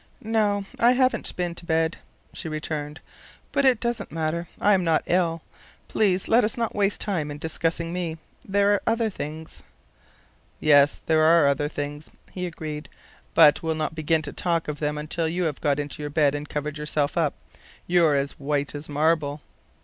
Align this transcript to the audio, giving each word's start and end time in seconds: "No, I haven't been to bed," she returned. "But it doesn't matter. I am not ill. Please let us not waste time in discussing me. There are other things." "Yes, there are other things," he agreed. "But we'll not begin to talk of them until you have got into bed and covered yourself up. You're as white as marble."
"No, 0.23 0.65
I 0.79 0.93
haven't 0.93 1.35
been 1.35 1.53
to 1.53 1.63
bed," 1.63 1.99
she 2.33 2.49
returned. 2.49 3.01
"But 3.51 3.65
it 3.65 3.79
doesn't 3.79 4.11
matter. 4.11 4.47
I 4.59 4.73
am 4.73 4.83
not 4.83 5.03
ill. 5.05 5.43
Please 5.87 6.27
let 6.27 6.43
us 6.43 6.57
not 6.57 6.73
waste 6.73 6.99
time 6.99 7.29
in 7.29 7.37
discussing 7.37 7.93
me. 7.93 8.17
There 8.43 8.73
are 8.73 8.81
other 8.87 9.11
things." 9.11 9.61
"Yes, 10.59 11.01
there 11.05 11.21
are 11.21 11.45
other 11.45 11.67
things," 11.69 12.09
he 12.31 12.47
agreed. 12.47 12.89
"But 13.35 13.61
we'll 13.61 13.75
not 13.75 13.93
begin 13.93 14.23
to 14.23 14.33
talk 14.33 14.67
of 14.67 14.79
them 14.79 14.97
until 14.97 15.27
you 15.27 15.43
have 15.43 15.61
got 15.61 15.77
into 15.77 16.09
bed 16.09 16.33
and 16.33 16.49
covered 16.49 16.79
yourself 16.79 17.15
up. 17.15 17.35
You're 17.85 18.15
as 18.15 18.39
white 18.39 18.73
as 18.73 18.89
marble." 18.89 19.41